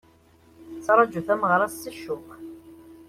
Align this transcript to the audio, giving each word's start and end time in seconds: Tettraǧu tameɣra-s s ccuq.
Tettraǧu 0.75 1.21
tameɣra-s 1.27 1.75
s 1.81 1.91
ccuq. 1.95 2.27